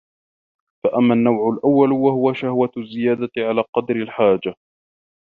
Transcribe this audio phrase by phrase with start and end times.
[0.83, 4.53] فَأَمَّا النَّوْعُ الْأَوَّلُ وَهُوَ شَهْوَةُ الزِّيَادَةِ عَلَى قَدْرِ الْحَاجَةِ